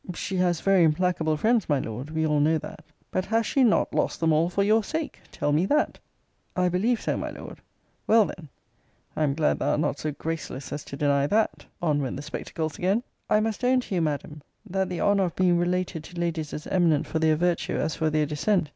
[0.15, 2.83] She has very implacable friends, my Lord: we all know that.
[3.11, 5.19] But has she not lost them all for your sake?
[5.31, 5.99] Tell me that.
[6.55, 7.59] I believe so, my Lord.
[8.07, 8.49] Well then!
[9.15, 11.67] I am glad thou art not so graceless as to deny that.
[11.83, 15.35] On went the spectacles again 'I must own to you, Madam, that the honour of
[15.35, 18.69] being related to ladies as eminent for their virtue as for their descent.'